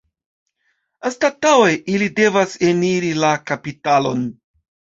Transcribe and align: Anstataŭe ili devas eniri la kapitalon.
Anstataŭe 1.09 1.75
ili 1.97 2.09
devas 2.21 2.57
eniri 2.73 3.15
la 3.27 3.33
kapitalon. 3.53 4.29